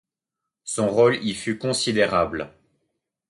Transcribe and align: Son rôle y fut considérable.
Son 0.63 0.89
rôle 0.89 1.17
y 1.23 1.35
fut 1.35 1.59
considérable. 1.59 2.51